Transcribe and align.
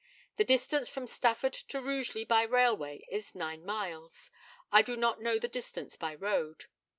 The 0.37 0.43
distance 0.43 0.89
from 0.89 1.05
Stafford 1.05 1.53
to 1.53 1.79
Rugeley 1.79 2.23
by 2.25 2.41
railway 2.41 3.05
is 3.11 3.35
nine 3.35 3.63
miles. 3.63 4.31
I 4.71 4.81
do 4.81 4.95
not 4.97 5.21
know 5.21 5.37
the 5.37 5.47
distance 5.47 5.95
by 5.95 6.15
road. 6.15 6.65